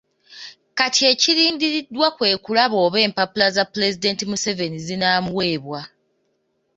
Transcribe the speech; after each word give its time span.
Kati 0.77 1.01
ekirindiriddwa 1.11 2.07
kwe 2.17 2.29
kulaba 2.43 2.75
oba 2.85 2.97
empapula 3.07 3.47
za 3.55 3.63
Pulezidenti 3.73 4.23
Museveni 4.31 4.77
zinaamuweebwa. 4.87 5.81